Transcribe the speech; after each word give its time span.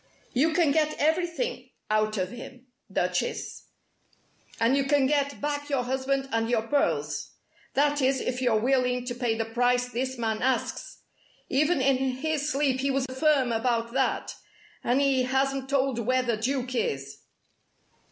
"You 0.33 0.51
can 0.53 0.71
get 0.71 0.95
everything 0.97 1.69
out 1.91 2.17
of 2.17 2.31
him, 2.31 2.65
Duchess, 2.91 3.67
and 4.59 4.75
you 4.75 4.85
can 4.85 5.05
get 5.05 5.39
back 5.39 5.69
your 5.69 5.83
husband 5.83 6.27
and 6.31 6.49
your 6.49 6.63
pearls. 6.63 7.33
That 7.75 8.01
is, 8.01 8.19
if 8.19 8.41
you're 8.41 8.59
willing 8.59 9.05
to 9.05 9.13
pay 9.13 9.37
the 9.37 9.45
price 9.45 9.89
this 9.89 10.17
man 10.17 10.41
asks. 10.41 11.03
Even 11.49 11.81
in 11.81 11.97
his 11.97 12.51
sleep 12.51 12.79
he 12.79 12.89
was 12.89 13.05
firm 13.15 13.51
about 13.51 13.93
that, 13.93 14.33
and 14.83 14.99
he 14.99 15.21
hasn't 15.21 15.69
told 15.69 15.99
where 15.99 16.23
the 16.23 16.35
Duke 16.37 16.73
is." 16.73 17.19